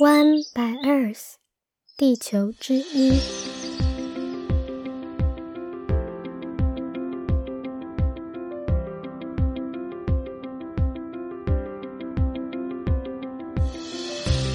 [0.00, 1.32] One by Earth，
[1.96, 3.18] 地球之一。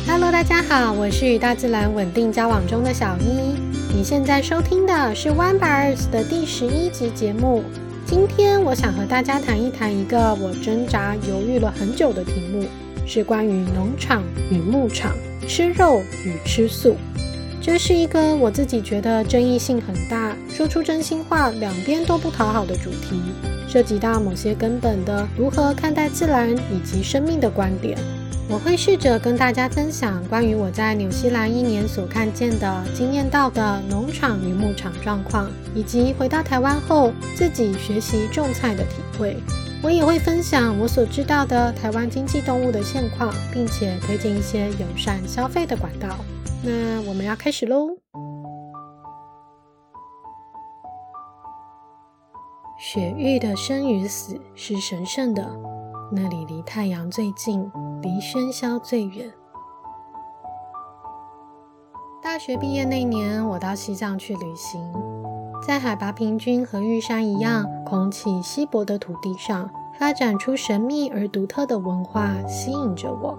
[0.08, 3.60] Hello，大家好，我是与大自然稳定交往中的小一。
[3.94, 7.66] 你现在收听的是 One by Earth 的第十一集节目。
[8.06, 12.64] 今天我想和大家谈一谈一个我挣扎犹豫了很久的题目，
[13.06, 15.16] 是关于农场与牧场。
[15.46, 16.96] 吃肉与吃素，
[17.62, 23.22] 这是一个我自己觉得争议性很大、说出真心话两边都不讨好的主题，
[23.68, 27.98] 涉及到某些根本的如何看待自然以及生命的观点。
[28.48, 39.36] 我会试着跟大家分享关于我在纽西兰一年所看见的、经验到的农场与牧场状况，以及回到台湾后自己学习种菜的体会。
[39.84, 46.08] 我也会分享我所知道的台湾经济动物的现况，并且推荐一些友善消费的管道。
[46.64, 47.98] 那我们要开始喽！
[52.80, 55.46] 雪域的生与死是神圣的，
[56.14, 57.70] 那里离太阳最近，
[58.02, 59.30] 离喧嚣最远。
[62.22, 64.82] 大学毕业那年，我到西藏去旅行。
[65.66, 73.38] 在海拔平均和玉山一样、空气稀薄的土地上，发展出神秘而独特的文化，吸引着我。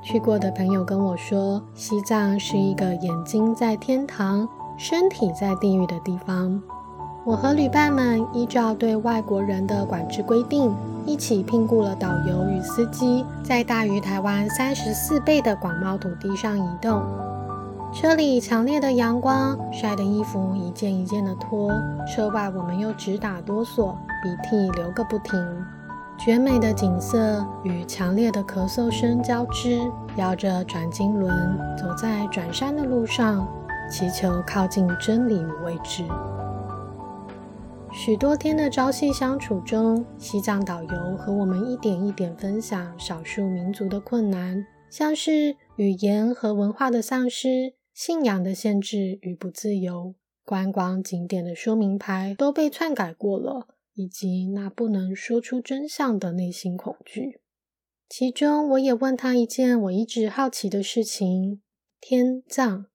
[0.00, 6.62] 去过的朋友跟我说，西藏是一个眼睛在天堂、身体在地狱的地方。
[7.24, 10.72] 我和旅伴们依照对外国人的管制规定，
[11.04, 17.02] 一起聘雇了导游与司机，在大于台湾三十四倍的广袤土地上移动。
[17.90, 21.72] 车里强烈的阳光晒得衣服一件一件的脱，
[22.06, 25.64] 车外我们又直打哆嗦，鼻涕流个不停。
[26.18, 29.80] 绝美的景色与强烈的咳嗽声交织，
[30.16, 31.32] 摇着转经轮，
[31.76, 33.48] 走在转山的路上，
[33.90, 36.04] 祈求靠近真理与未知。
[37.90, 47.77] 许多天的朝夕相处中，西藏导游和我们一点一点分享少数民族的困难，像是语言和文化的丧失。
[47.98, 50.14] 信仰的限制与不自由，
[50.44, 57.40] 观光景点的说明牌都被篡改过了，以及那不能说出真相的内心恐惧。
[58.08, 61.60] 其中，我也问他一件我一直好奇的事情：
[62.00, 62.86] 天葬。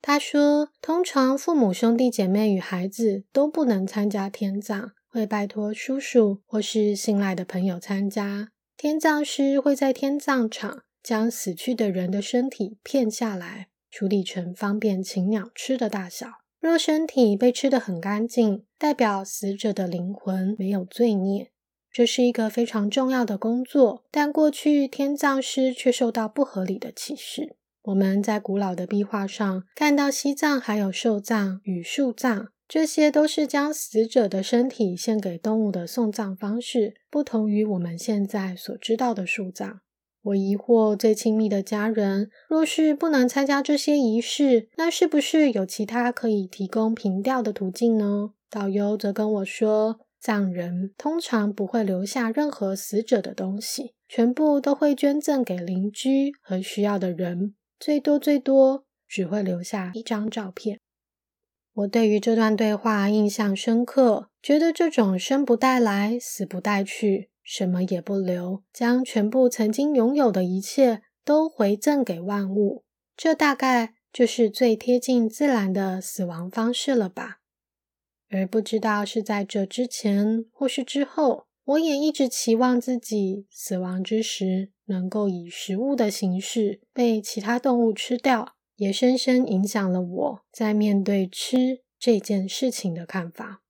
[0.00, 8.52] 他说，通常父母、兄弟姐妹与孩子都不能参加天葬，会拜托叔叔或是信赖的朋友参加。
[8.76, 13.70] 天葬师会在天葬场将死去的人的身体片下来。
[13.92, 16.26] 处理成方便禽鸟吃的大小。
[16.58, 21.50] 若身体被吃得很干净，代表死者的灵魂没有罪孽。
[21.92, 27.56] 这是一个非常重要的工作，但过去天葬师却受到不合理的歧视。
[27.82, 39.80] 我们在古老的壁画上看到西藏还有兽葬与树葬，这些都是将死者的身体献给动物的送葬方式，不同于我们现在所知道的树葬。
[40.22, 48.30] 我疑惑，最亲密的家人若是不能参加这些仪式，那是不是有其他可以提供凭吊的途径呢？
[48.48, 60.78] 导游则跟我说，藏人通常不会留下任何死者的东西，全部都会捐赠给邻居和需要的人，最多最多只会留下一张照片。
[61.74, 67.30] 我对于这段对话印象深刻，觉得这种生不带来，死不带去。
[67.42, 72.84] 什么也不留，将全部曾经拥有的一切都回赠给万物，
[73.16, 77.40] 这大概就是最贴近自然的死亡方式了吧？
[78.30, 93.62] 而不知道是在这之前或是之后，我也一直期望自己死亡之时能够以食物的形式被其他动物吃掉，也深深影响了我在面对吃这件事情的看法。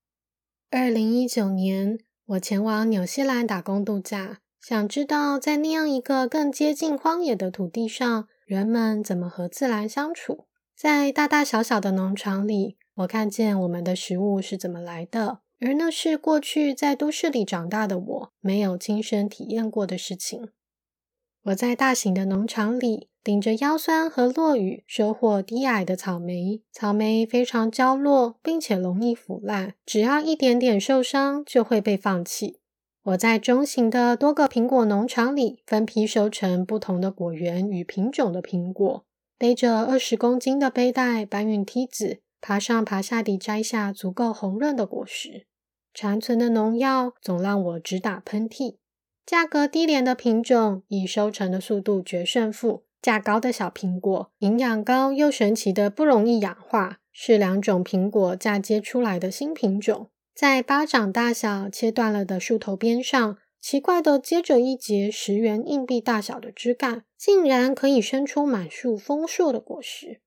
[0.71, 1.99] 二零一九年。
[2.33, 10.47] 我前往纽西兰打工度假，想知道在那样一个更接近荒野的土地上，人们怎么和自然相处。
[10.75, 20.49] 在大大小小的农场里，我看见我们的食物是怎么来的，而那是过去在都市里长大的我没有亲身体验过的事情。
[21.43, 23.11] 我在大型的农场里。
[23.25, 26.61] 顶着腰酸和落雨，收获低矮的草莓。
[26.73, 32.59] 草莓非常娇弱，并且容易腐烂，只要一点点受伤就会被放弃。
[33.05, 39.05] 我在中型的多个苹果农场里分批收成不同的果园与品种的苹果，
[39.39, 45.47] 背着二十公斤的背带，搬运梯子，爬上爬下地摘下足够红润的果实。
[45.95, 48.77] 残存的农药总让我直打喷嚏。
[49.25, 52.83] 价格低廉的品种以收成的速度决胜负。
[53.03, 60.09] 价高的小苹果，营养高又神奇的不容易氧化，是两种苹果嫁接出来的新品种。
[60.35, 70.21] 在巴掌大小切断了的树头边上，奇怪的接着一节十元硬币大小的枝干，竟然可以生出满树丰硕的果实。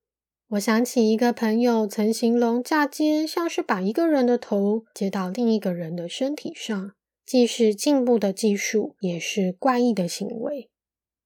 [0.50, 6.92] 我想起一个朋友曾形容嫁接像是把一个人的头接到另一个人的身体上，
[7.25, 10.69] 既是进步的技术，也是怪异的行为。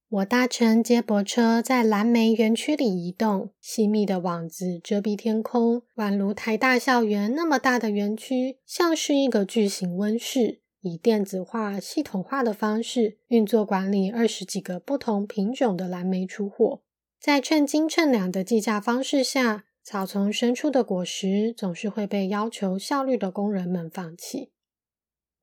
[0.10, 16.82] 我搭乘接驳车在蓝莓园区里移动，细密的网子遮蔽天空，宛如台大校园那么大的园区，像是一个巨型温室，以电子化、系统化的方式运作管理二十几个不同品种的蓝莓出货。
[17.20, 24.50] 在称斤称两的计价方式下，草丛生出的果实总是会被要求效率的工人们放弃。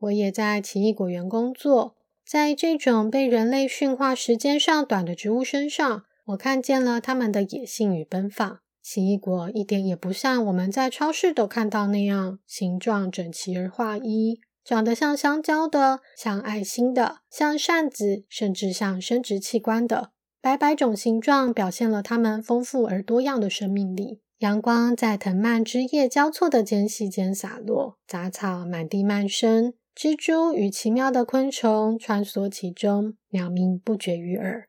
[0.01, 1.96] 我也在奇异果园工作。
[2.27, 8.59] 在这种被人类驯化时间上短的植物身上，我看见了它们的野性与奔放。
[8.83, 20.11] 奇异果一点也不像我们在超市都看到那样形状整齐而划一，长得像香蕉的、像爱心的、像扇子，甚至像生殖器官的。
[20.43, 24.21] 百百种形状表现了它们丰富而多样的生命力。
[24.39, 29.75] 阳光在藤蔓枝叶交错的间隙间洒落，杂草满地漫生。
[29.97, 34.69] 蜘蛛与奇妙的昆虫穿梭其中，鸟鸣不绝于耳。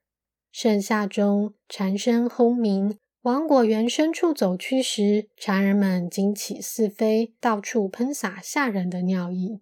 [0.53, 2.97] 盛夏中，蝉声轰鸣。
[3.23, 9.59] 往果园深处走去时，蝉儿们惊起四飞，到处喷洒吓人的尿液。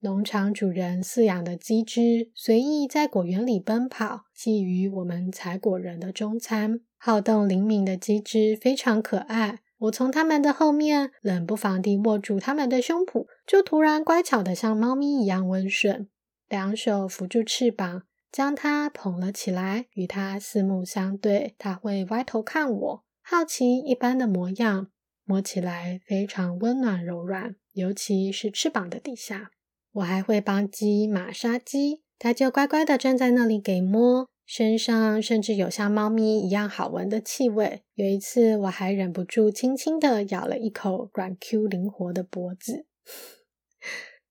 [0.00, 6.80] 农场主人饲养的鸡只随意在果园里奔跑，觊觎我们采果人的中餐。
[6.98, 9.60] 好动灵敏的鸡只非常可爱。
[9.78, 16.08] 我从他们的后面冷不防地握住他们的胸脯，就突然乖巧的像猫咪一样温顺，
[16.48, 18.02] 两手扶住翅膀，
[18.32, 21.54] 将它捧了起来，与它四目相对。
[21.58, 24.88] 它会歪头看我，好奇一般的模样，
[25.24, 29.50] 摸起来非常温暖柔软，尤其是翅膀的底下。
[29.92, 34.28] 我还会帮鸡马杀鸡，它就乖乖的站在那里给摸。
[34.48, 37.82] 身上甚至有像猫咪一样好闻的气味。
[37.92, 42.86] 有一次，我还忍不住轻轻地咬了一口软 Q 灵活的脖子。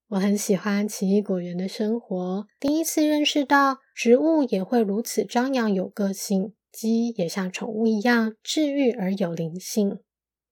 [0.08, 10.00] 我很喜欢奇异果园的生活，第一次认识到植物也会如此张扬有个性，鸡也像宠物一样治愈而有灵性。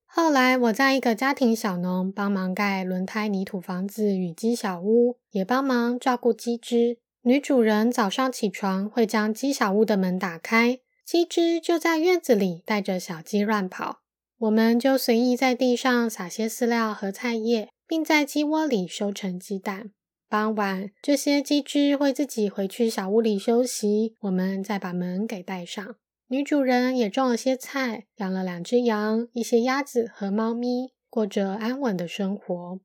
[0.05, 6.99] 后来，我在一个家庭小农帮忙盖轮胎泥土房子与鸡小屋，也帮忙照顾鸡只。
[7.27, 14.01] 女主人早上起床会将鸡小屋的门打开，鸡只就在院子里带着小鸡乱跑。
[14.37, 19.89] 我们就随意在地上撒些饲料和菜叶，并在鸡窝里收成鸡蛋。
[20.29, 25.95] 傍晚，这些鸡只会自己回去小屋里休息，我们再把门给带上。
[26.27, 32.79] 女主人也种了些菜，养了两只羊、一些鸭子和猫咪，过着安稳的生活。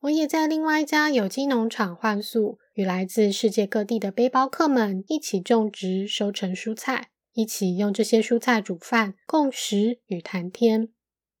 [0.00, 2.58] 我也在另外一家有机农场换宿。
[2.76, 10.90] 与来自世界各地的背包客们一起种植、收成蔬菜，一起用这些蔬菜煮饭、共食与谈天。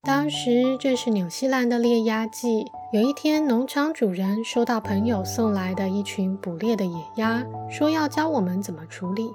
[0.02, 2.64] 当时正是纽西兰的猎鸭季。
[2.90, 9.28] 有一天，农场主人收到朋友送来的一群捕猎的野鸭，说要教我们怎么处理。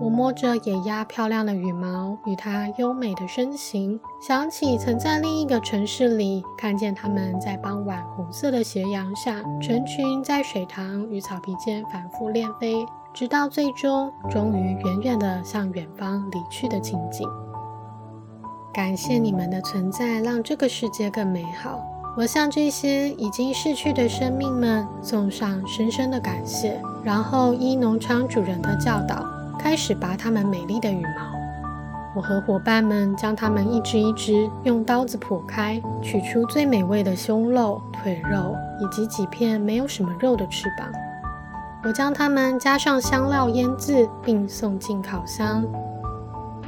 [0.00, 17.26] 我摸着野鸭漂亮的羽毛与它优美的身形，想起曾在另一个城市里看见它们在傍晚红色的斜阳下，成群在水塘与草皮间反复练飞，直到最终终于远远地向远方离去的情景。
[18.74, 21.80] 感谢你们的存在，让这个世界更美好。
[22.18, 29.35] 我向这些已经逝去的生命们送上深深的感谢，然后依农场主人的教导。
[29.58, 31.36] 开始拔它们美丽的羽毛。
[32.14, 40.90] 我和伙伴们将它们一只一只用刀子剖开，取出最美味的胸肉、腿肉以及几片没有什么肉的翅膀。
[41.84, 45.64] 我将它们加上香料腌制，并送进烤箱。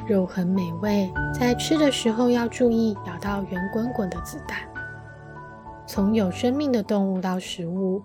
[0.07, 4.59] 肉很美味，在吃的时候要注意咬到圆滚滚的子弹。
[5.87, 8.03] 从有生命的动物到食物，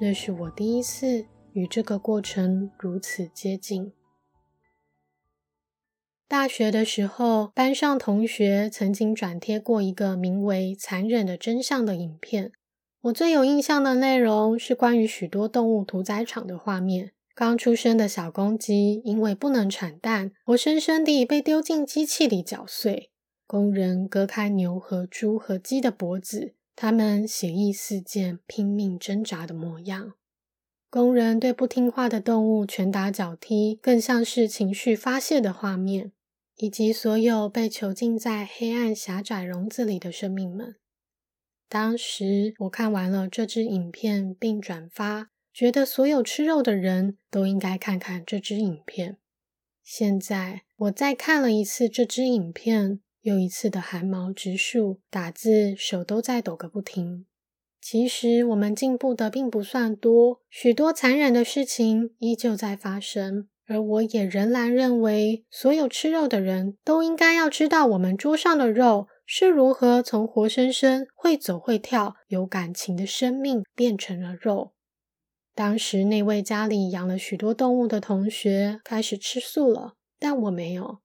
[0.00, 3.92] 那是我第一次与这个过程如此接近。
[6.28, 12.50] 大学的时候，班上同学曾经转贴过一个名为《残忍的真相》的影片。
[13.02, 17.12] 我最有印象的内容是关于许多动物屠宰场的画面。
[17.32, 23.10] 刚出生的小公鸡因为不能产蛋，活生生地被丢进机器里搅碎。
[23.46, 30.14] 工人割开牛和猪和鸡的脖子，他们血意四溅，拼命挣扎的模样。
[30.90, 36.10] 工人对不听话的动物拳打脚踢，更像是情绪发泄的画面。
[36.56, 40.76] 以及所有被囚禁在黑暗狭窄笼子里的生命们。
[41.68, 49.18] 当时我看完了这支影片并转发，觉得所有吃肉的人都应该看看这支影片。
[49.82, 57.26] 现在我再看了一次这支影片，又一次的汗毛直竖，打字手都在抖个不停。
[57.80, 63.48] 其实我们进步的并不算多，许多残忍的事情依旧在发生。
[63.66, 74.72] 而我也仍然认为，所有吃肉的人都应该要知道，我们桌上的肉是如何从活生生、会走会跳、有感情的生命变成了肉。
[75.54, 80.98] 当时那位家里养了许多动物的同学开始吃素了，但我没有，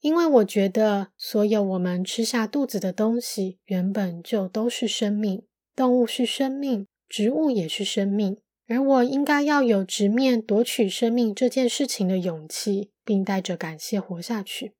[0.00, 5.44] 因为我觉得所有我们吃下肚子的东西原本就都是生命，
[5.74, 8.36] 动物是生命，植物也是生命。
[8.68, 14.74] 而我应该要有直面夺取生命这件事情的勇气，并带着感谢活下去。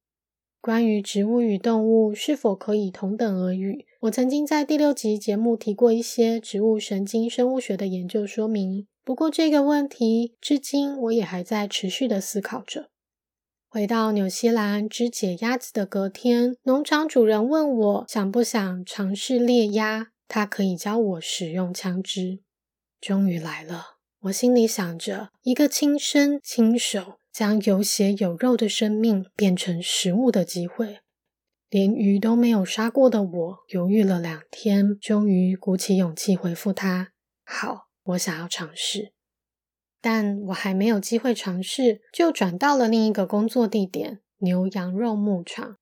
[0.60, 8.88] 关于植物与动物是否可以同等而语，我曾经在第六集节目提过一些植物神经生物学的研究说明。
[9.04, 12.90] 不过这个问题至今我也还在持续的思考着。
[13.68, 22.40] 回到纽西兰肢解鸭子的隔天，农场主人问我想不想尝试猎鸭，他可以教我使用枪支。
[23.06, 30.98] 终于来了，我心里想着，一个亲身亲手将有血有肉的生命变成食物的机会。
[31.70, 37.12] 连鱼都没有杀过的我，犹豫了两天，终于鼓起勇气回复他
[37.46, 39.12] ：“好，我想要尝试。”
[40.02, 45.76] 但我还没有机会尝试，就转到了另一个工作地点——牛羊肉牧场。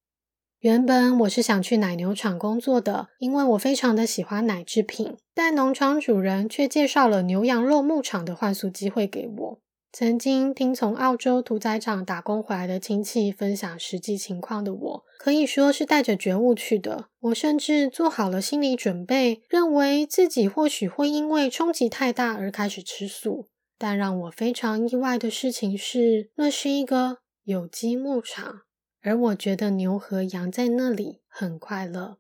[0.65, 5.15] 原本我是想去奶牛场工作的，因为我非常的喜欢奶制品。
[5.35, 9.61] 但农场主人却介绍了牛羊肉牧场的换宿机会给我。
[9.93, 17.09] 曾经听从澳洲屠宰场打工回来的亲戚分享实际情况的我，可以说是带着觉悟去的。
[17.21, 23.49] 我甚至做好了心理准备，认为自己或许会因为冲击太大而开始吃素。
[23.77, 28.63] 但让我非常意外的事情是，那是一个有机牧场。
[29.05, 32.17] 而我觉得牛和羊在那里很快乐。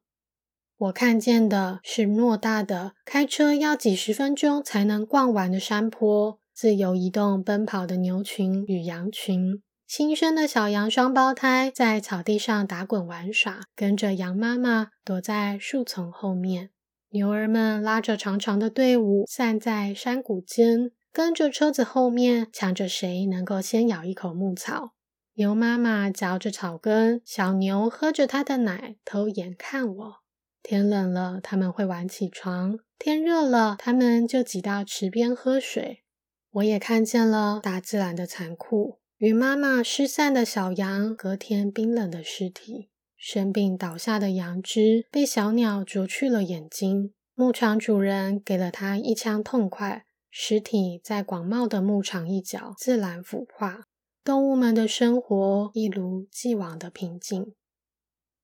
[0.76, 16.68] 我看见的是偌大的、开车要几十分钟才能逛完的山坡，自由移动奔跑的牛群与羊群，新生的小羊双胞胎在草地上打滚玩耍，跟着羊妈妈躲在树丛后面。
[17.10, 24.90] 牛儿们拉着长长的队伍，散在山谷间，跟着车子后面，抢着谁能够先咬一口牧草。
[25.36, 30.14] 牛妈妈嚼着草根，小牛喝着它的奶，偷眼看我。
[30.62, 36.04] 天冷了，他们会晚起床；天热了，他们就挤到池边喝水。
[36.52, 47.12] 我也看见了大自然的残酷：与妈妈失散的小羊，隔天冰冷的尸体；生病倒下的羊只，被小鸟啄去了眼睛。
[47.34, 53.88] 牧场主人给了他一枪痛快，尸体在广袤的牧场一角自然腐化。
[54.24, 57.52] 动物们的生活一如既往的平静。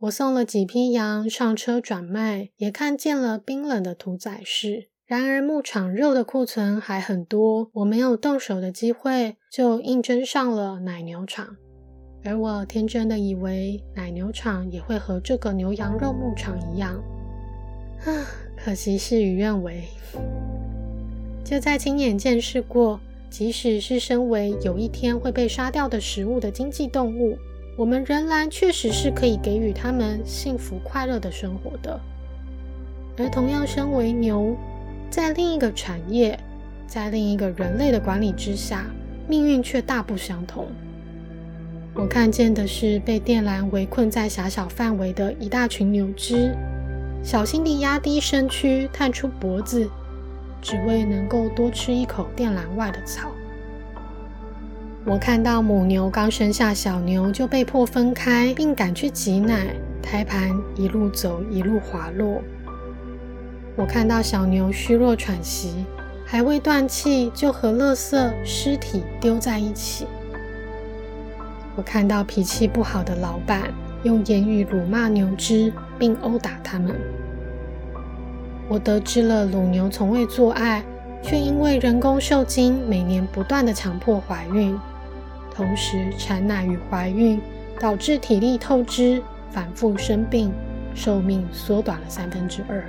[0.01, 4.91] 我送了几批羊上车转卖，也看见了冰冷的屠宰室。
[5.07, 11.57] 然而牧场肉的库存还很多，我没有动手的机会，就应征上了奶牛场。
[12.25, 17.03] 而我天真的以为奶牛场也会和这个牛羊肉牧场一样，
[18.05, 18.13] 啊，
[18.55, 19.85] 可惜事与愿违。
[21.43, 23.01] 就在亲眼见识过。
[23.31, 27.39] 即使是身为有一天会被杀掉的食物的经济动物，
[27.77, 31.99] 我们仍然确实是可以给予他们幸福快乐的生活的。
[33.17, 34.57] 而同样身为牛，
[35.09, 36.39] 在另一个产业，
[36.89, 38.87] 在另一个人类的管理之下，
[39.29, 40.67] 命运却大不相同。
[41.95, 46.53] 我看见的是被电缆围困在狭小范围的一大群牛只，
[47.23, 49.89] 小心地压低身躯，探出脖子。
[50.61, 53.31] 只为能够多吃一口电缆外的草。
[55.05, 62.43] 我看到母牛刚生下小牛就被迫分开，并赶去挤奶，胎盘一路走一路滑落。
[63.77, 65.87] 我看到小牛虚弱喘息，
[66.27, 70.07] 还未断气就和垃圾尸体丢在一起。
[71.77, 76.95] 我看到脾气不好的老板用言语辱骂牛只，并殴打它们。
[78.71, 80.81] 我得知了乳牛从未做爱，
[81.21, 84.79] 却因为人工受精，每年不断的强迫怀孕，
[85.53, 87.43] 同时产奶与怀孕
[87.81, 90.53] 导致体力透支，反复生病，
[90.95, 92.85] 寿命缩短了三分之二。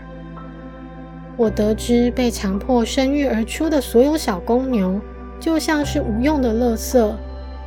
[1.35, 5.01] 我得知被强迫生育而出的所有小公牛，
[5.39, 7.11] 就像是无用的垃圾，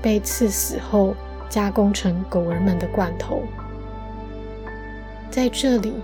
[0.01, 1.17] 被刺死后
[1.49, 3.43] 加工成狗儿们的罐头。
[5.33, 5.95] 在这里，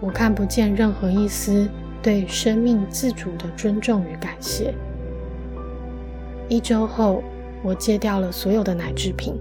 [0.00, 1.68] 我看不见任何一丝
[2.02, 4.74] 对生命自主的尊重与感谢。
[6.48, 7.22] 一周后，
[7.62, 9.34] 我戒掉了所有的奶制品。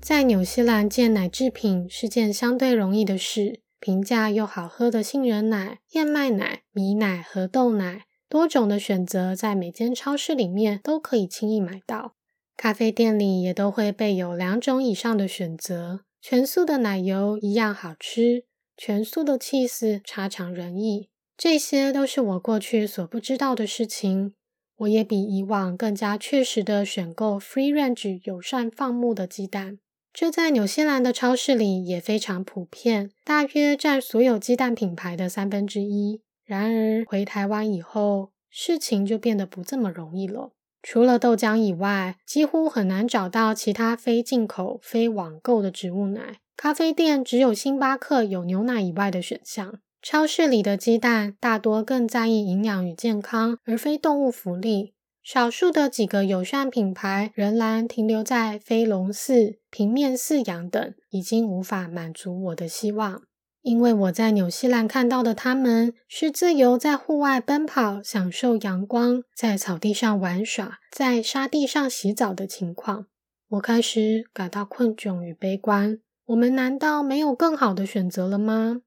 [0.00, 12.14] 在纽西兰戒奶制品是件相对容易的事，平价又好喝的杏仁奶、燕麦奶、米奶和豆奶，多种的选择在每间超市里面都可以轻易买到。
[12.56, 16.00] 咖啡店里也都会备有两种以上的选择。
[16.22, 18.44] 全素的奶油一样好吃，
[18.76, 21.08] 全素的 cheese 差强人意。
[21.36, 24.34] 这些都是我过去所不知道的事情。
[24.76, 29.78] 我也比以往更加确实的选购 free range 友善放牧的鸡蛋。
[30.12, 36.20] 这在纽西兰的超市里也非常普遍，大约占所有鸡蛋品牌的三分之一。
[36.44, 40.52] 然而回台湾以后，事情就变得不这么容易了。
[40.82, 46.40] 除了豆浆以外，几乎很难找到其他非进口、非网购的植物奶。
[46.56, 49.80] 咖啡店只有星巴克有牛奶以外的选项。
[50.02, 54.94] 超市里的鸡蛋大多更在意营养与健康，而非动物福利。
[55.22, 63.22] 少数的几个友善品牌仍然停留在飞笼饲、平面饲养等，已经无法满足我的希望。
[63.62, 73.06] 因为我在纽西兰看到的他们是自由在户外奔跑、享受阳光，在草地上玩耍、在沙地上洗澡的情况，
[73.48, 75.98] 我开始感到困窘与悲观。
[76.26, 78.82] 我们难道没有更好的选择了吗？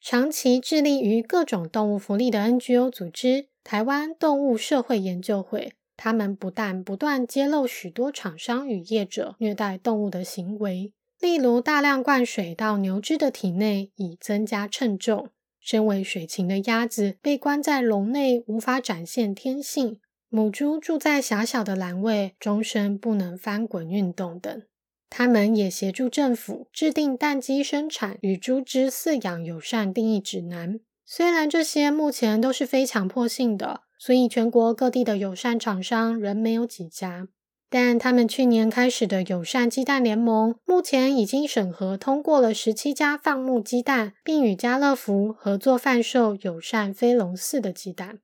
[0.00, 3.48] 长期致力于各种动物福利的 NGO 组织。
[3.64, 15.28] 台湾动物社会研究会，他们不但不断揭露许多厂商与业者虐待动物的行为，例如大量灌水到牛只的体内以增加称重；
[15.60, 24.62] 身为水禽的鸭子被关在笼内无法展现天性；母猪住在狭小的栏位，终身不能翻滚运动等。
[25.08, 30.80] 他们也协助政府制定蛋鸡生产与猪只饲养友善定义指南。
[31.06, 37.28] 虽然这些目前都是非强迫性的，所以全国各地的友善厂商仍没有几家。
[37.72, 48.18] 但他们去年开始的友善鸡蛋联盟，目前已经审核通过了十七家放牧鸡蛋，并与家乐福合作贩售友善飞龙寺的鸡蛋。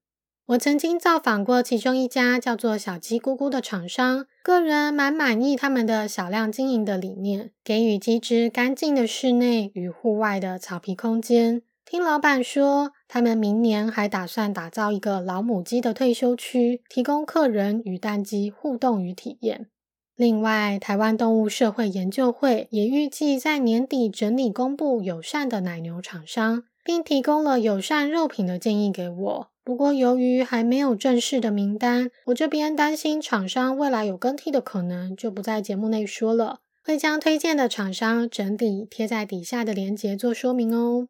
[0.48, 11.62] 我曾经造访过其中一家叫做“小鸡咕咕”的厂商，个人蛮满意他们的小量经营的理念，给予鸡只干净的室内与户外的草皮空间。
[11.84, 19.68] 听老板说，他们明年还打算打造一个老母鸡的退休区，提供客人与蛋鸡互动与体验。
[20.14, 29.48] 另外，台湾动物社会研究会也预计在年底整理公布友善的奶牛厂商，并提供了友善肉品的建议给我。
[29.64, 36.60] 不过，由于还没有正式的名单，我这边担心厂商未来有更替的可能，就不在节目内说了。
[36.82, 41.08] 会将推荐的厂商整理贴在底下的链接做说明哦。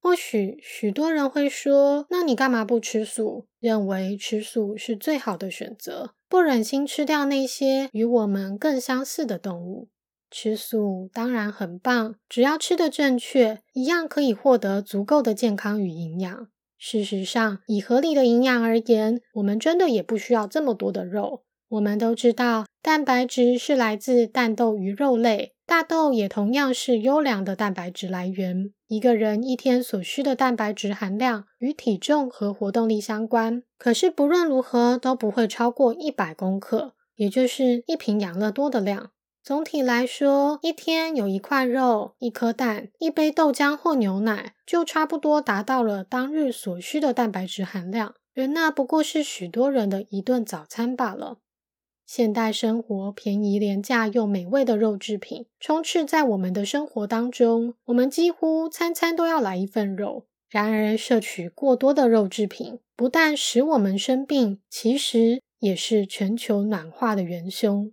[0.00, 3.46] 或许许多人会说：“那你干嘛不吃素？
[3.58, 9.88] 认为吃素是最好的选择，不忍心吃掉那些与我们更相似的动物。
[10.30, 16.48] 吃素当然很棒，只要吃得正确，一样可以获得足够的健康与营养。
[16.78, 21.42] 事实上，以合理的营养而言，我们真的也不需要这么多的肉。
[21.68, 28.72] 我们都知道，蛋白质是来自蛋豆与肉类。”大豆也同样是优良的蛋白质来源。
[28.88, 39.10] 一个人一天所需的蛋白质含量与体重和活动力相关，可是不论如何都不会超过一百公克，也就是一瓶养乐多的量。
[39.42, 48.14] 总体来说，一天有一块肉、一颗蛋、一杯豆浆或牛奶，就差不多达到了当日所需的蛋白质含量。
[48.36, 51.38] 而那不过是许多人的一顿早餐罢了。
[52.06, 60.24] 现代生活便宜廉价又美味的肉制品充斥在我们的生活当中，我们几乎餐餐都要来一份肉。
[60.48, 67.92] 然而，摄取过多的肉制品不但使我们生病，其实也是全球暖化的元凶。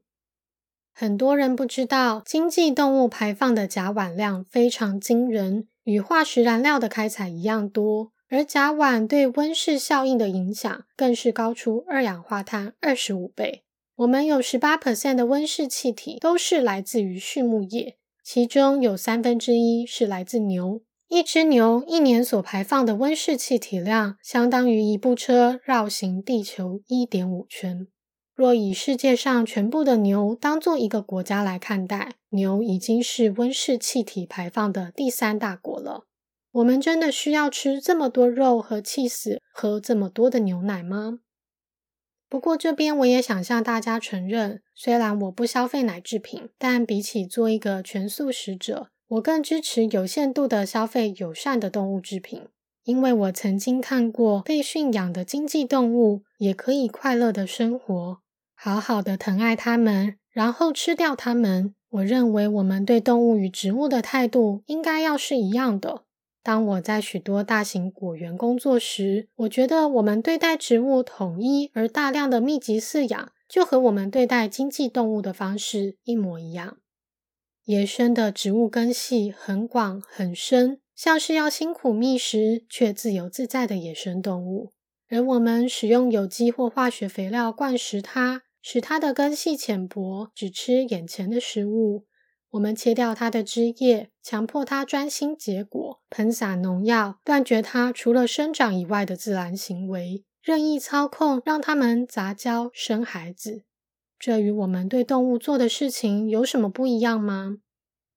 [0.93, 13.62] 很多人不知道，经济动物排放的甲烷量非常惊人，与化石燃料的开采一样多，而甲烷对温室效应的影响更是高出二氧化碳二十五倍。
[13.97, 20.82] 我们有十八 percent 的温室气体都是来自于畜牧业，其中有三分之一是来自牛。
[21.08, 27.86] 一只牛一年所排放的温室气体量，相当于一部车绕行地球一点五圈。
[28.34, 36.08] 若以世界上全部的牛当做一个国家来看待，牛已经是温室气体排放的第三大国了。
[36.53, 41.19] 我们真的需要吃这么多肉和气死，喝这么多的牛奶吗？
[42.34, 52.48] 不过这边我也想向大家承认，虽然我不消费奶制品，但比起做一个全素食者，我更支持有限度的消费友善的动物制品。
[52.86, 58.17] 因为我曾经看过被驯养的经济动物也可以快乐的生活，
[58.56, 61.76] 好好的疼爱它们，然后吃掉它们。
[61.91, 66.06] 我认为我们对动物与植物的态度应该要是一样的。
[66.43, 76.77] 当我在许多大型果园工作时，我觉得我们对待植物统一而大量的密集饲养，就和我们对待经济动物的方式一模一样。
[77.63, 80.82] 野生的植物根系很广很深。
[80.95, 84.73] 像是要辛苦觅食却自由自在的野生动物，
[85.10, 92.06] 而我们使用有机或化学肥料灌食它，使它的根系浅薄，只吃眼前的食物。
[92.54, 103.63] 我们切掉它的枝叶，强迫它专心结果，喷洒农药，断绝它除了生长以外的自然行为，任意操控，让它们杂交生孩子。
[104.20, 107.58] 这与我们对动物做的事情有什么不一样吗？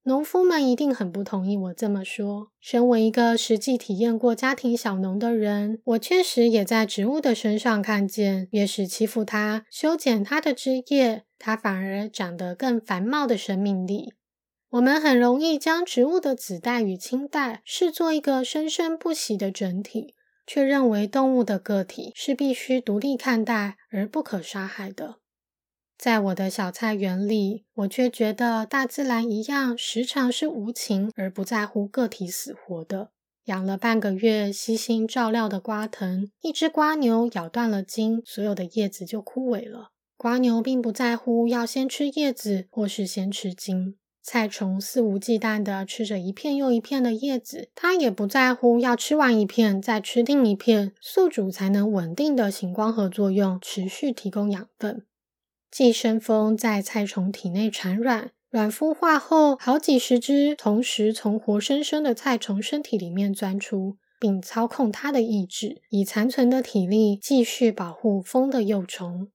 [0.02, 2.52] 农夫们一定很不同意我这么说。
[2.60, 14.12] 身为一个实际体验过家庭小农的人，我确实也在植物的身上看见，越是欺负它、修剪它的枝叶，它反而长得更繁茂的生命力。
[14.76, 20.14] 我们很容易将植物的子代与亲代视作一个生生不息的整体，
[20.46, 25.16] 却认为动物的个体是必须独立看待而不可杀害的。
[25.96, 33.12] 在我的小菜园里，我却觉得大自然一样，时常是无情而不在乎个体死活的。
[33.44, 39.92] 养了半个月、悉心照料的瓜藤，一只瓜牛咬断了茎，所有的叶子就枯萎了。
[40.18, 43.96] 瓜牛并不在乎要先吃叶子或是先吃茎。
[44.28, 55.06] 菜虫肆无忌惮地吃着一片又一片的叶子，它也不在乎要吃完一片再吃另一片，宿主才能稳定的行光合作用，持续提供养分。
[55.70, 69.28] 寄生蜂在菜虫体内产卵，卵孵化后，好几十只同时从活生生的菜虫身体里面钻出，并操控它的意志，以残存的体力继续保护蜂的幼虫。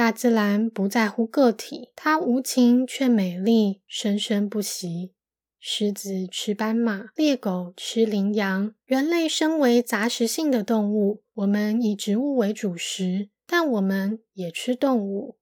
[0.00, 5.12] 大自然不在乎个体，它无情却美丽，生生不息。
[5.58, 8.72] 狮子吃斑马，猎狗吃羚羊。
[8.86, 15.36] 人类身为杂食性的动物，我们以植物为主食，但我们也吃动物。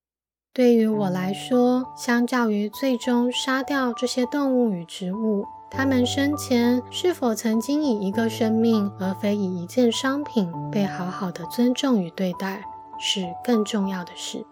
[0.52, 12.64] 对于我来说，相较于最终杀掉这些动物与植物，它们生前是否曾经以一个生命，而非以一件商品被好好的尊重与对待，
[12.98, 14.44] 是更重要的事。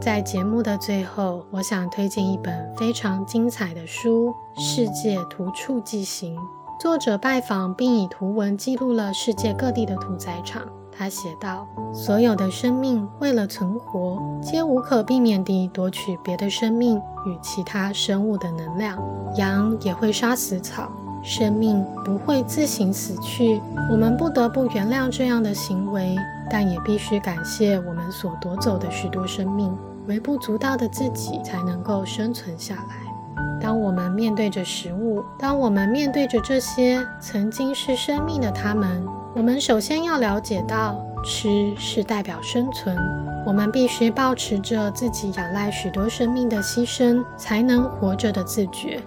[0.00, 6.36] 在节目的最后，我想推荐一本非常精彩的书《世界图处记行》，
[6.80, 10.62] 作者拜访并以图文记录了世界各地的屠宰场。
[10.94, 19.02] 他写道：“所有的生命为了存活，皆无可避免地夺取别的生命与其他生物的能量。
[19.36, 23.60] 羊也会杀死草，生命不会自行死去。
[23.90, 26.16] 我们不得不原谅这样的行为，
[26.50, 29.72] 但也必须感谢我们所夺走的许多生命。
[30.06, 33.52] 微不足道的自己才能够生存下来。
[33.60, 39.02] 当我们面对着食物，当我们面对着这些曾经是生命的他们。”
[39.34, 42.98] 我们首先要了解到，吃是代表生存。
[43.46, 49.00] 我们必须保持着自己仰赖许多生命的牺牲才能活着的自觉。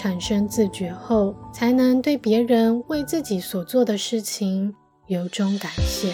[0.00, 4.72] 产生自觉后，才能对别人为自己所做的事情
[5.08, 6.12] 由衷感谢。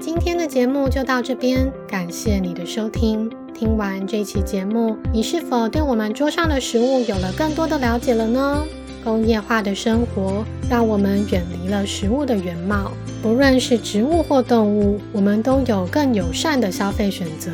[0.00, 3.30] 今天的节目就到这边，感谢你的收听。
[3.54, 8.64] 听完这期节目，你是否对我们桌上的食物有了更多的了解了呢？
[9.04, 12.90] 工业化的生活让我们远离了食物的原貌，
[13.22, 17.52] 不论是植物或动物，我们都有更友善的消费选择。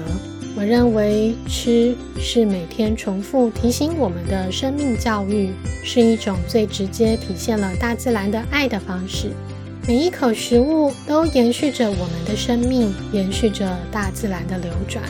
[0.57, 5.51] 我认为吃是每天重复提醒我们的生命教育，
[5.83, 9.33] 是一种最直接体现了大自然的爱的方式。
[9.87, 15.03] 每一口食物都延续着我们的生命，延续着大自然的流转。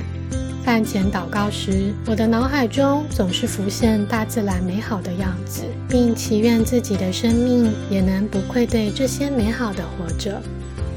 [0.64, 10.40] 饭前祷告时，我的脑海中总是浮现大自然美好的样子，并祈愿自己的生命也能不愧对这些美好的活着。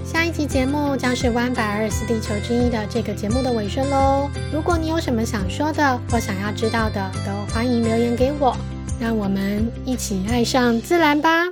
[0.10, 4.30] 下一集节目将是《弯百二四地球之一》的这个节目的尾声喽。
[4.54, 8.56] 如果你有什么想说的或想要知道的，都欢迎留言给我。
[9.02, 11.48] 让我们一起爱上自然吧。